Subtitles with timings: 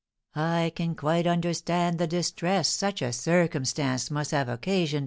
[0.35, 4.99] I can quite understand the distress such a circumstance must have occasioned M.